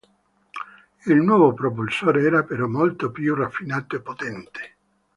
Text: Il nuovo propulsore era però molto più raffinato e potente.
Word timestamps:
Il 1.05 1.17
nuovo 1.17 1.53
propulsore 1.53 2.23
era 2.23 2.41
però 2.43 2.67
molto 2.67 3.11
più 3.11 3.35
raffinato 3.35 3.97
e 3.97 4.01
potente. 4.01 4.75